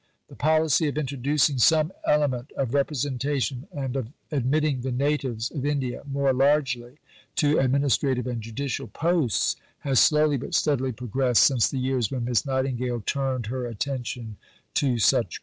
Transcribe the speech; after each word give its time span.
The 0.29 0.35
policy 0.35 0.87
of 0.87 0.97
introducing 0.97 1.59
some 1.59 1.91
element 2.07 2.51
of 2.57 2.73
representation 2.73 3.67
and 3.71 3.95
of 3.95 4.07
admitting 4.31 4.81
the 4.81 4.91
natives 4.91 5.51
of 5.51 5.63
India 5.63 6.01
more 6.11 6.33
largely 6.33 6.97
to 7.35 7.59
administrative 7.59 8.25
and 8.25 8.41
judicial 8.41 8.87
posts 8.87 9.57
has 9.81 9.99
slowly 9.99 10.37
but 10.37 10.55
steadily 10.55 10.91
progressed 10.91 11.43
since 11.43 11.69
the 11.69 11.77
years 11.77 12.09
when 12.09 12.25
Miss 12.25 12.47
Nightingale 12.47 13.01
turned 13.05 13.45
her 13.45 13.67
attention 13.67 14.37
to 14.73 14.97
such 14.97 15.19
questions. 15.19 15.39